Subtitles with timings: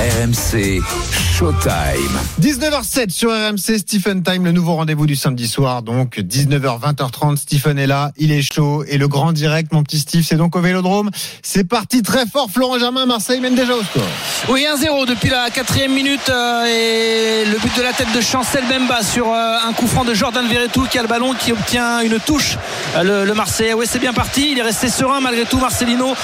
[0.00, 0.80] RMC
[1.12, 2.18] Showtime.
[2.40, 5.82] 19h07 sur RMC Stephen Time, le nouveau rendez-vous du samedi soir.
[5.82, 8.82] Donc 19h, 20h30, Stephen est là, il est chaud.
[8.88, 11.10] Et le grand direct, mon petit Steve, c'est donc au Vélodrome.
[11.42, 14.02] C'est parti très fort, Florent Germain, Marseille mène déjà au score.
[14.48, 18.64] Oui, 1-0 depuis la quatrième minute euh, et le but de la tête de Chancel
[18.70, 22.00] Bemba sur euh, un coup franc de Jordan Verretou qui a le ballon, qui obtient
[22.00, 22.56] une touche.
[22.96, 24.52] Euh, le, le, Marseillais, oui, c'est bien parti.
[24.52, 26.14] Il est resté serein malgré tout, Marcelino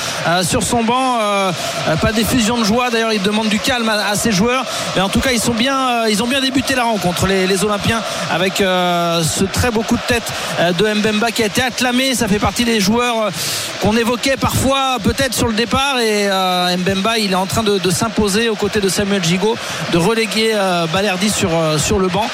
[0.43, 1.19] sur son banc.
[2.01, 2.89] pas d'effusion de joie.
[2.89, 4.65] D'ailleurs, il demande du calme à, à, ses joueurs.
[4.95, 7.65] Mais en tout cas, ils sont bien, ils ont bien débuté la rencontre, les, les
[7.65, 10.29] Olympiens, avec ce très beau coup de tête
[10.79, 12.15] de Mbemba qui a été acclamé.
[12.15, 13.31] Ça fait partie des joueurs
[13.83, 15.99] qu'on évoquait parfois peut-être sur le départ.
[16.01, 16.29] Et
[16.79, 19.57] Mbemba, il est en train de, de s'imposer aux côtés de Samuel Gigot,
[19.93, 22.27] de reléguer euh, Balerdi sur, euh, sur le banc.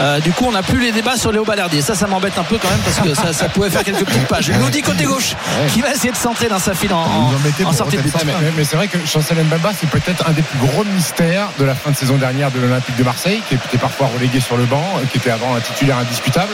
[0.00, 1.78] Euh, du coup, on n'a plus les débats sur Léo Balerdi.
[1.78, 4.04] Et ça, ça m'embête un peu quand même parce que ça, ça pouvait faire quelques
[4.04, 4.50] petites pages.
[4.50, 5.34] nous dit côté gauche
[5.72, 8.14] qui va essayer de centrer dans sa file en, en, en sortie de but.
[8.24, 11.64] Mais, mais c'est vrai que Chancel Mbaba, c'est peut-être un des plus gros mystères de
[11.64, 14.64] la fin de saison dernière de l'Olympique de Marseille, qui était parfois relégué sur le
[14.64, 16.52] banc, qui était avant un titulaire indiscutable,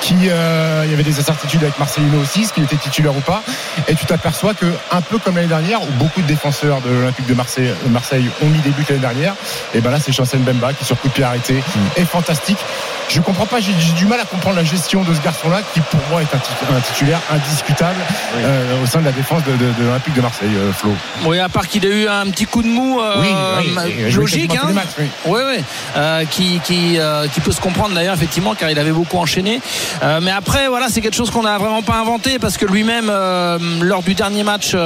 [0.00, 3.20] qui euh, il y avait des incertitudes avec Marcelino aussi, ce qu'il était titulaire ou
[3.20, 3.42] pas.
[3.86, 7.26] Et tu t'aperçois que un peu comme l'année dernière, où beaucoup de défenseurs de l'Olympique
[7.26, 9.34] de Marseille, Marseille ont mis des buts l'année dernière,
[9.74, 12.00] et ben là c'est Chancel Mbemba qui sur coup de pied arrêté mmh.
[12.00, 12.58] est fantastique.
[13.08, 16.00] Je comprends pas, j'ai du mal à comprendre la gestion de ce garçon-là qui pour
[16.10, 17.98] moi est un, un titulaire indiscutable
[18.36, 18.42] oui.
[18.44, 20.94] euh, au sein de la défense de, de, de l'Olympique de Marseille, euh, Flo.
[21.24, 24.54] Oui, à part qu'il a eu un petit coup de mou euh, oui, oui, logique,
[24.54, 24.72] hein.
[24.72, 25.06] matchs, oui.
[25.26, 25.64] oui.
[25.96, 26.98] Euh, qui, qui,
[27.32, 29.60] qui, peut se comprendre d'ailleurs effectivement car il avait beaucoup enchaîné.
[30.22, 33.10] mais après, voilà, c'est quelque chose qu'on n'a vraiment pas inventé parce que lui-même,
[33.82, 34.76] lors du dernier match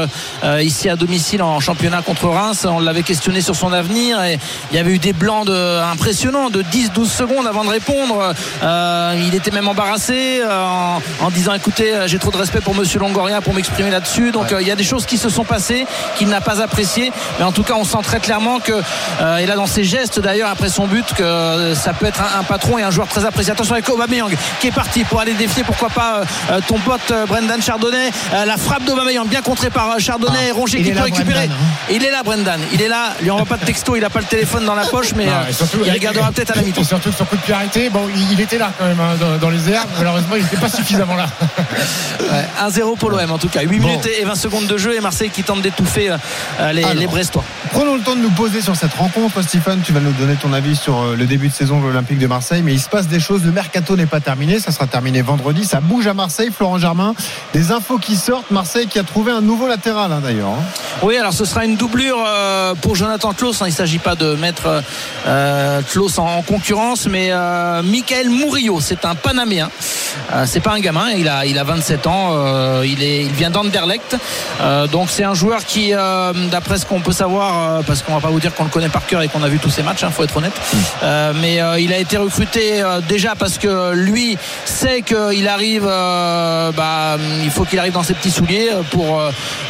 [0.60, 4.38] ici à domicile en championnat contre Reims, on l'avait questionné sur son avenir et
[4.70, 8.34] il y avait eu des blancs de, impressionnants de 10-12 secondes avant de répondre.
[8.62, 12.74] Euh, il était même embarrassé euh, en, en, disant écoutez, j'ai trop de respect pour
[12.74, 14.32] Monsieur Longoria pour m'exprimer là-dessus.
[14.32, 14.54] Donc ouais.
[14.54, 15.86] euh, il y a des choses qui se sont passées
[16.16, 17.12] qu'il n'a pas appréciées.
[17.38, 18.72] Mais en tout cas, on sent très clairement que
[19.20, 22.40] euh, et là dans ses gestes d'ailleurs après son but que ça peut être un,
[22.40, 23.52] un, patron et un joueur très apprécié.
[23.52, 27.60] Attention avec Aubameyang qui est parti pour aller défier pourquoi pas euh, ton pote Brendan
[27.60, 28.10] Chardonnay.
[28.32, 31.46] la frappe d'Aubameyang bien contrée par Chardonnay, ah, Rongier qui peut récupérer.
[31.46, 31.86] Brendan, hein.
[31.90, 32.60] Il est là Brendan.
[32.72, 33.14] Il est là.
[33.20, 33.96] Il lui envoie pas de texto.
[33.96, 36.56] Il a pas le téléphone dans la poche, mais non, surtout, il regardera peut-être à
[36.56, 36.84] la mi-temps.
[36.92, 37.88] Surtout sur coup de pied arrêté.
[37.90, 39.86] Bon, il, il était là quand même hein, dans, dans, les airs.
[39.96, 41.26] Malheureusement, il n'était pas suffisamment là.
[42.20, 43.62] ouais, 1-0 pour l'OM en tout cas.
[43.62, 43.88] 8 bon.
[43.88, 46.10] minutes et 20 secondes de jeu et Marseille qui tente d'étouffer
[46.60, 47.44] euh, les, les, Brestois.
[47.72, 49.80] Prenons le temps de nous poser sur cette rencontre, Stéphane.
[49.82, 52.26] Tu vas nous donner ton avis sur euh, le début de saison de l'Olympique de
[52.26, 52.60] Marseille.
[52.62, 53.44] Mais il se passe des choses.
[53.44, 54.60] Le mercato n'est pas terminé.
[54.60, 55.64] Ça sera terminé vendredi.
[55.64, 56.50] Ça bouge à Marseille.
[56.54, 57.14] Florent Germain.
[57.54, 58.50] Des infos qui sortent.
[58.50, 60.50] Marseille qui a trouvé un nouveau latéral hein, d'ailleurs.
[60.50, 60.62] Hein.
[61.02, 63.62] Oui, alors ce sera une doublure euh, pour Jonathan Klaus.
[63.62, 63.66] Hein.
[63.68, 64.82] Il ne s'agit pas de mettre
[65.26, 67.30] euh, Klaus en, en, concurrence, mais
[67.82, 69.70] Michael Murillo, c'est un Panaméen.
[70.44, 74.16] C'est pas un gamin, il a, il a 27 ans, il, est, il vient d'Anderlecht.
[74.90, 75.92] Donc c'est un joueur qui,
[76.50, 79.06] d'après ce qu'on peut savoir, parce qu'on va pas vous dire qu'on le connaît par
[79.06, 81.38] cœur et qu'on a vu tous ses matchs, il hein, faut être honnête, mm.
[81.40, 87.64] mais il a été recruté déjà parce que lui sait qu'il arrive, bah, il faut
[87.64, 89.20] qu'il arrive dans ses petits souliers pour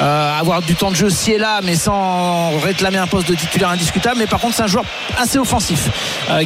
[0.00, 3.70] avoir du temps de jeu si et là, mais sans réclamer un poste de titulaire
[3.70, 4.16] indiscutable.
[4.19, 4.84] Mais par contre, c'est un joueur
[5.19, 5.88] assez offensif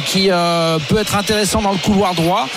[0.05, 0.29] qui
[0.87, 2.47] peut être intéressant dans le couloir droit.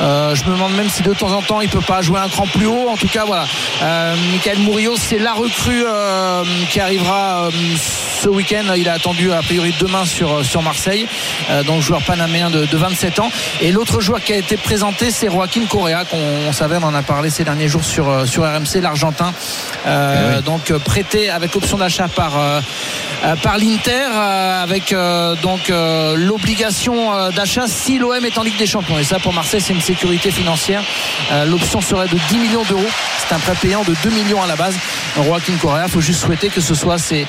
[0.00, 2.28] Euh, je me demande même si de temps en temps il peut pas jouer un
[2.28, 2.88] cran plus haut.
[2.88, 3.46] En tout cas, voilà.
[3.82, 7.48] Euh, Michael Murillo, c'est la recrue euh, qui arrivera
[8.22, 8.74] ce week-end.
[8.76, 11.06] Il a attendu a priori demain sur, sur Marseille.
[11.66, 13.30] donc joueur panaméen de, de 27 ans.
[13.60, 17.02] Et l'autre joueur qui a été présenté, c'est Joaquin Correa, qu'on savait, on en a
[17.02, 19.32] parlé ces derniers jours sur, sur RMC, l'Argentin.
[19.86, 20.42] oui.
[20.44, 22.32] Donc prêté avec option d'achat par,
[23.42, 24.06] par l'Inter,
[24.62, 24.94] avec
[25.42, 28.98] donc l'obligation d'achat si l'OM est en Ligue des Champions.
[28.98, 30.82] Et ça pour Marseille, c'est une sécurité financière.
[31.32, 32.86] Euh, L'option serait de 10 millions d'euros.
[33.18, 34.74] C'est un prêt payant de 2 millions à la base.
[35.16, 37.26] Joaquin Correa, il faut juste souhaiter que ce soit ces,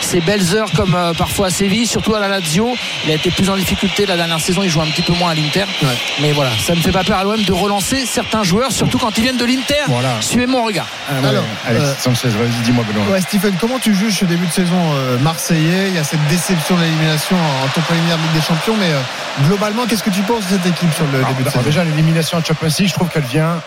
[0.00, 2.76] ces belles heures comme euh, parfois à Séville, surtout à la Lazio.
[3.04, 5.30] Il a été plus en difficulté la dernière saison, il joue un petit peu moins
[5.30, 5.64] à l'Inter.
[5.82, 5.88] Ouais.
[6.20, 9.16] Mais voilà, ça ne fait pas peur à l'OM de relancer certains joueurs, surtout quand
[9.18, 9.82] ils viennent de l'Inter.
[9.88, 10.20] Voilà.
[10.20, 10.86] Suivez mon regard.
[11.08, 13.10] Ah, Alors, Alex euh, Sanchez, vas-y, dis-moi Benoît.
[13.10, 16.26] Ouais, Stephen, comment tu juges ce début de saison euh, marseillais Il y a cette
[16.28, 20.20] déception de l'élimination en préliminaire de Ligue des Champions, mais euh, globalement, qu'est-ce que tu
[20.22, 21.62] penses de cette équipe sur le Alors, début de saison?
[21.64, 23.62] Déjà, l'élimination en Champions League, je trouve qu'elle vient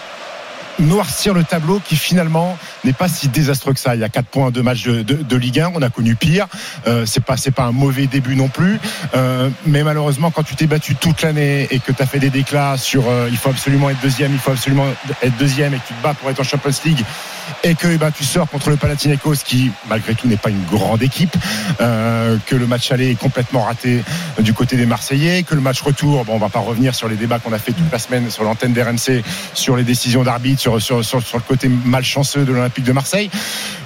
[0.79, 3.95] noircir le tableau qui finalement n'est pas si désastreux que ça.
[3.95, 6.15] Il y a 4 points de match de, de, de Ligue 1, on a connu
[6.15, 6.47] pire.
[6.87, 8.79] Euh, c'est pas c'est pas un mauvais début non plus,
[9.15, 12.31] euh, mais malheureusement quand tu t'es battu toute l'année et que tu as fait des
[12.31, 14.87] déclats sur euh, il faut absolument être deuxième, il faut absolument
[15.21, 17.05] être deuxième et que tu te bats pour être en Champions League
[17.63, 20.63] et que eh ben, tu sors contre le Panathinaikos qui malgré tout n'est pas une
[20.66, 21.36] grande équipe,
[21.81, 24.04] euh, que le match aller est complètement raté
[24.40, 27.16] du côté des Marseillais, que le match retour, bon on va pas revenir sur les
[27.16, 29.24] débats qu'on a fait toute la semaine sur l'antenne d'RMC
[29.54, 33.30] sur les décisions d'arbitre, sur, sur, sur, sur, le côté malchanceux de l'Olympique de Marseille.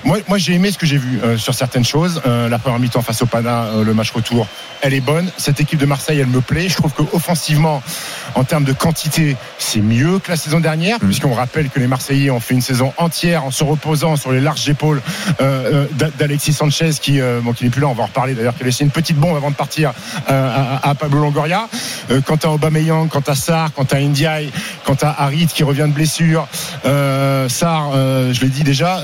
[0.03, 2.21] Moi, moi j'ai aimé ce que j'ai vu euh, sur certaines choses.
[2.25, 4.47] Euh, la première mi-temps face au Pana, euh, le match retour,
[4.81, 5.29] elle est bonne.
[5.37, 6.69] Cette équipe de Marseille, elle me plaît.
[6.69, 7.81] Je trouve que offensivement,
[8.35, 11.05] en termes de quantité, c'est mieux que la saison dernière, mmh.
[11.07, 14.41] puisqu'on rappelle que les Marseillais ont fait une saison entière en se reposant sur les
[14.41, 15.01] larges épaules
[15.39, 15.85] euh,
[16.19, 17.87] d'Alexis Sanchez, qui, euh, bon, qui n'est plus là.
[17.87, 19.93] On va en reparler d'ailleurs, qui a laissé une petite bombe avant de partir
[20.29, 21.69] euh, à, à, Pablo Longoria.
[22.25, 24.51] quant à Aubameyang, quant à Sarr, quant à Ndiaye,
[24.83, 26.47] quant à Harit qui revient de blessure,
[26.83, 29.01] Sarr, je l'ai dit déjà,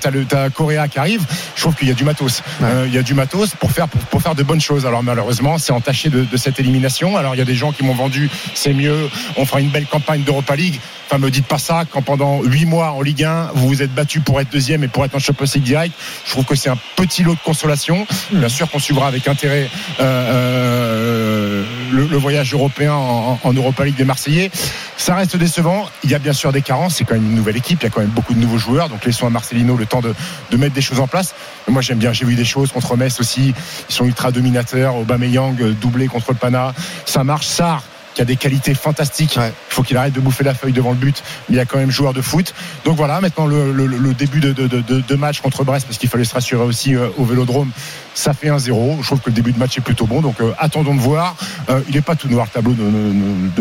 [0.00, 1.24] t'as le t'as Correa qui arrive.
[1.54, 2.42] Je trouve qu'il y a du matos.
[2.60, 2.68] Ouais.
[2.86, 4.86] il y a du matos pour faire pour, pour, faire de bonnes choses.
[4.86, 7.16] Alors malheureusement, c'est entaché de, de cette élimination.
[7.16, 9.86] Alors il y a des gens qui m'ont vendu, c'est mieux, on fera une belle
[9.86, 10.80] campagne d'Europa League.
[11.14, 13.94] Enfin, me dites pas ça quand pendant 8 mois en Ligue 1, vous vous êtes
[13.94, 15.94] battu pour être deuxième et pour être en Champions League direct.
[16.26, 18.04] Je trouve que c'est un petit lot de consolation.
[18.32, 19.70] Bien sûr qu'on suivra avec intérêt
[20.00, 24.50] euh, euh, le, le, voyage européen en, en, Europa League des Marseillais.
[24.96, 25.88] Ça reste décevant.
[26.02, 26.96] Il y a bien sûr des carences.
[26.96, 27.82] C'est quand même une nouvelle équipe.
[27.82, 28.88] Il y a quand même beaucoup de nouveaux joueurs.
[28.88, 30.12] Donc laissons à Marcelino le temps de,
[30.50, 31.32] de mettre des choses en place.
[31.68, 32.12] Mais moi j'aime bien.
[32.12, 33.54] J'ai vu des choses contre Metz aussi.
[33.88, 34.96] Ils sont ultra dominateurs.
[34.96, 36.74] Aubameyang doublé contre le Pana.
[37.06, 37.46] Ça marche.
[37.46, 37.84] Sarr
[38.14, 39.36] qui a des qualités fantastiques.
[39.36, 39.52] Ouais.
[39.70, 41.64] Il faut qu'il arrête de bouffer la feuille devant le but, mais il y a
[41.64, 42.54] quand même joueur de foot.
[42.84, 45.98] Donc voilà, maintenant le, le, le début de, de, de, de, match contre Brest, parce
[45.98, 47.70] qu'il fallait se rassurer aussi euh, au Vélodrome,
[48.14, 49.00] ça fait 1-0.
[49.00, 51.36] Je trouve que le début de match est plutôt bon, donc euh, attendons de voir.
[51.68, 52.74] Euh, il n'est pas tout noir le tableau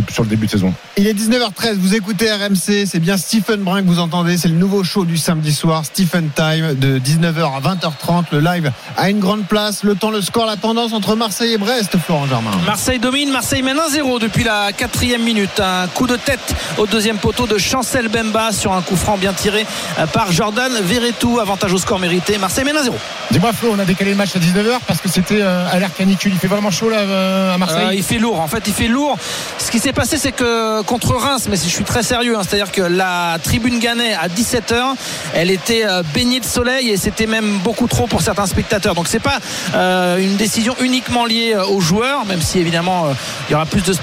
[0.10, 0.74] sur le début de saison.
[0.98, 4.56] Il est 19h13, vous écoutez RMC, c'est bien Stephen Brun que vous entendez, c'est le
[4.56, 8.26] nouveau show du samedi soir, Stephen Time, de 19h à 20h30.
[8.32, 11.58] Le live a une grande place, le temps, le score, la tendance entre Marseille et
[11.58, 12.52] Brest, Florent Germain.
[12.66, 15.60] Marseille domine, Marseille mène 1-0 depuis la quatrième minute.
[15.60, 19.34] Un coup de tête au deuxième poteau de Chancel Bemba sur un coup franc bien
[19.34, 19.66] tiré
[20.12, 21.40] par Jordan Verretou.
[21.40, 22.38] Avantage au score mérité.
[22.38, 22.92] Marseille mène 1-0.
[23.32, 25.94] Dis-moi Flo, on a décalé le match à 19h parce que c'était euh, à l'air
[25.94, 26.32] canicule.
[26.34, 28.40] Il fait vraiment chaud là euh, à Marseille euh, Il fait lourd.
[28.40, 29.18] En fait, il fait lourd.
[29.58, 32.72] Ce qui s'est passé, c'est que contre Reims, mais je suis très sérieux, hein, c'est-à-dire
[32.72, 34.96] que la tribune Gannet à 17h,
[35.34, 38.94] elle était baignée de soleil et c'était même beaucoup trop pour certains spectateurs.
[38.94, 39.40] Donc c'est pas
[39.76, 43.08] euh, une décision uniquement liée aux joueurs, même si évidemment
[43.50, 43.94] il y aura plus de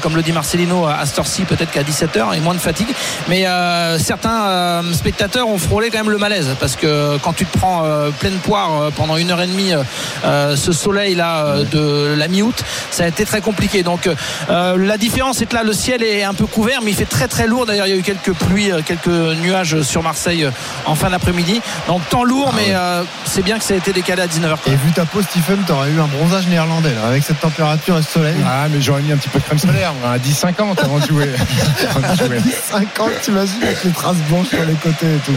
[0.00, 2.88] comme le dit Marcelino à cette heure-ci peut-être qu'à 17h et moins de fatigue.
[3.28, 7.46] Mais euh, certains euh, spectateurs ont frôlé quand même le malaise parce que quand tu
[7.46, 9.72] te prends euh, pleine poire pendant une heure et demie
[10.24, 13.82] ce soleil là de la mi-août ça a été très compliqué.
[13.82, 14.08] Donc
[14.48, 17.28] la différence c'est que là le ciel est un peu couvert mais il fait très
[17.28, 17.66] très lourd.
[17.66, 20.48] D'ailleurs il y a eu quelques pluies quelques nuages sur Marseille
[20.84, 21.60] en fin d'après-midi.
[21.86, 23.06] Donc temps lourd ah, mais ouais.
[23.24, 25.90] c'est bien que ça a été décalé à 19h et vu ta peau Stephen t'aurais
[25.90, 28.36] eu un bronzage néerlandais là, avec cette température et ce soleil.
[28.46, 31.30] Ah mais j'aurais mis un petit peu de crème solaire à 10-50 avant de jouer
[32.70, 35.32] 50 t'imagines avec les traces blanches sur les côtés et tout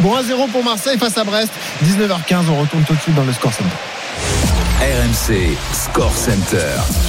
[0.00, 1.50] bon 1-0 pour Marseille face à Brest
[1.84, 3.76] 19h15 on retourne tout de suite dans le score center
[4.80, 6.58] RMC Score Center.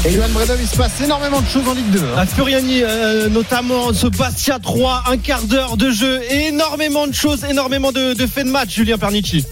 [0.06, 2.00] Et Johan Bredov, il se passe énormément de choses en Ligue 2.
[2.00, 2.18] Hein.
[2.20, 7.44] À Furiani, euh, notamment ce Bastia 3, un quart d'heure de jeu, énormément de choses,
[7.50, 9.44] énormément de, de faits de match, Julien Pernici.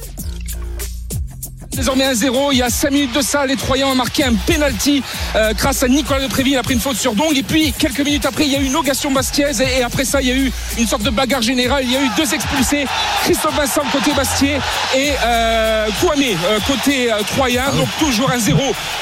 [1.76, 5.04] Désormais 1-0, il y a 5 minutes de ça, les Troyens ont marqué un penalty
[5.36, 7.36] euh, grâce à Nicolas Depréville, il a pris une faute sur Dong.
[7.36, 9.62] Et puis quelques minutes après il y a eu une ogation bastiaise.
[9.62, 11.98] Et, et, après ça il y a eu une sorte de bagarre générale, il y
[11.98, 12.86] a eu deux expulsés,
[13.24, 14.58] Christophe Vincent côté Bastier
[14.96, 18.54] et euh, Kouame euh, côté euh, Troyen, donc toujours 1-0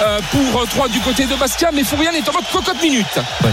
[0.02, 3.06] euh, pour 3 du côté de Bastia, mais Fourian est en mode cocotte minute.
[3.44, 3.52] Ouais,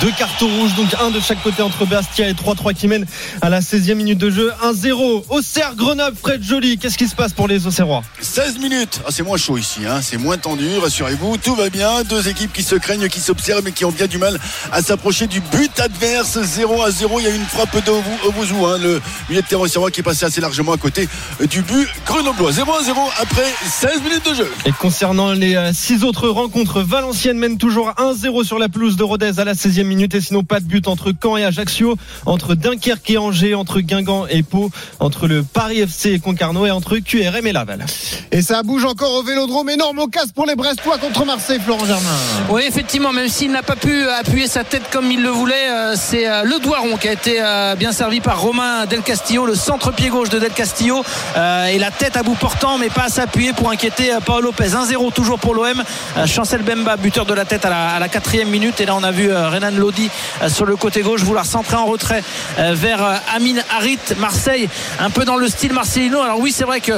[0.00, 3.06] Deux cartons rouges, donc un de chaque côté entre Bastia et 3-3 qui mènent
[3.42, 5.24] à la 16e minute de jeu, 1-0.
[5.28, 8.02] Auxerre, Grenoble, Fred Joly, qu'est-ce qui se passe pour les Auxerrois?
[8.20, 9.00] 16 minutes.
[9.06, 10.00] Ah, c'est moins chaud ici, hein.
[10.02, 12.02] c'est moins tendu, rassurez-vous, tout va bien.
[12.04, 14.38] Deux équipes qui se craignent, qui s'observent mais qui ont bien du mal
[14.72, 16.38] à s'approcher du but adverse.
[16.42, 17.20] 0 à 0.
[17.20, 20.24] Il y a eu une frappe d'Obouzou, hein, le milieu de terrain qui est passé
[20.24, 21.08] assez largement à côté
[21.48, 22.52] du but grenoblois.
[22.52, 24.52] 0 à 0 après 16 minutes de jeu.
[24.66, 29.02] Et concernant les euh, six autres rencontres, Valenciennes mène toujours 1-0 sur la pelouse de
[29.02, 31.96] Rodez à la 16e minute et sinon pas de but entre Caen et Ajaccio,
[32.26, 34.70] entre Dunkerque et Angers, entre Guingamp et Pau,
[35.00, 37.86] entre le Paris FC et Concarneau et entre QRM et Laval.
[38.32, 39.70] Et ça bouge encore au Vélodrome.
[39.70, 42.10] Énorme casse pour les Brestois contre Marseille, Florent Germain.
[42.50, 45.94] Oui, effectivement, même s'il n'a pas pu appuyer sa tête comme il le voulait, euh,
[45.96, 49.54] c'est euh, le Doiron qui a été euh, bien servi par Romain Del Castillo, le
[49.54, 51.02] centre-pied gauche de Del Castillo,
[51.36, 54.74] et la tête à bout portant, mais pas à s'appuyer pour inquiéter Paolo Lopez.
[54.74, 55.82] 1-0 toujours pour l'OM.
[56.26, 58.78] Chancel Bemba, buteur de la tête à la, quatrième minute.
[58.80, 60.10] Et là, on a vu Renan Lodi
[60.48, 62.22] sur le côté gauche vouloir centrer en retrait
[62.58, 64.68] vers Amin Harit, Marseille,
[65.00, 66.20] un peu dans le style Marcelino.
[66.20, 66.92] Alors oui, c'est vrai que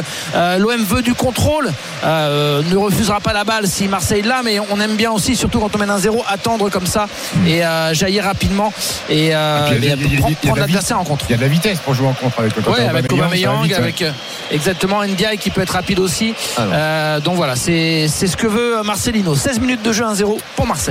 [0.58, 4.96] l'OM veut du contrôle, ne refusera pas la balle si Marseille l'a, mais on aime
[4.96, 7.06] bien aussi, surtout quand on mène un 0, attendre comme ça
[7.46, 7.62] et
[7.92, 8.72] jaillir rapidement
[9.08, 9.32] et,
[10.42, 11.26] prendre l'adversaire en contre.
[11.28, 13.72] Il y a de la vitesse pour jouer en contre avec le ouais, avec Aubameyang,
[13.72, 14.10] avec euh,
[14.50, 16.34] exactement Ndiaye qui peut être rapide aussi.
[16.58, 19.34] Euh, donc voilà, c'est ce que veut Marcelino.
[19.34, 20.84] 16 minutes de jeu 1-0 pour Marseille.